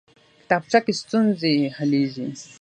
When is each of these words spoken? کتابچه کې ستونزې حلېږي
کتابچه 0.43 0.79
کې 0.85 0.93
ستونزې 1.01 1.55
حلېږي 1.77 2.27